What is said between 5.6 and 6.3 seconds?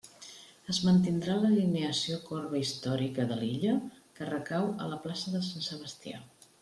Sebastià.